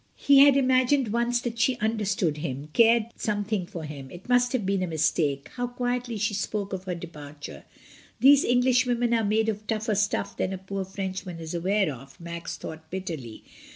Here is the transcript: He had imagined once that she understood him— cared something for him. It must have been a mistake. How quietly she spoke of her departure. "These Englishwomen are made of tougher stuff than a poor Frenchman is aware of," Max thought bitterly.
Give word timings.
He 0.17 0.39
had 0.39 0.57
imagined 0.57 1.09
once 1.09 1.39
that 1.41 1.59
she 1.59 1.77
understood 1.77 2.37
him— 2.37 2.69
cared 2.73 3.11
something 3.17 3.67
for 3.67 3.83
him. 3.83 4.09
It 4.09 4.27
must 4.27 4.51
have 4.51 4.65
been 4.65 4.81
a 4.81 4.87
mistake. 4.87 5.49
How 5.57 5.67
quietly 5.67 6.17
she 6.17 6.33
spoke 6.33 6.73
of 6.73 6.85
her 6.85 6.95
departure. 6.95 7.65
"These 8.19 8.43
Englishwomen 8.43 9.13
are 9.13 9.23
made 9.23 9.47
of 9.47 9.67
tougher 9.67 9.93
stuff 9.93 10.35
than 10.35 10.53
a 10.53 10.57
poor 10.57 10.85
Frenchman 10.85 11.37
is 11.39 11.53
aware 11.53 11.93
of," 11.93 12.19
Max 12.19 12.57
thought 12.57 12.89
bitterly. 12.89 13.43